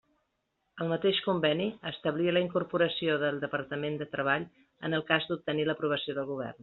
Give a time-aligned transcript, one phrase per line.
[0.83, 4.49] El mateix Conveni establia la incorporació del Departament de Treball
[4.89, 6.59] en el cas d'obtenir l'aprovació del Govern.